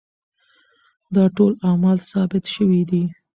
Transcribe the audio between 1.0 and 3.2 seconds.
دا ټول اعمال ثابت شوي دي.